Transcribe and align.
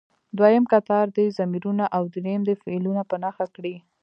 دویم 0.37 0.65
کتار 0.71 1.05
دې 1.15 1.25
ضمیرونه 1.37 1.85
او 1.95 2.03
دریم 2.15 2.41
دې 2.47 2.55
فعلونه 2.61 3.01
په 3.09 3.15
نښه 3.23 3.45
کړي. 3.55 3.75